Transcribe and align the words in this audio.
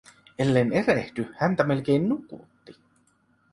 Ellen 0.37 0.71
erehdy, 0.73 1.27
häntä 1.37 1.63
melkein 1.63 2.09
nukutti. 2.09 2.75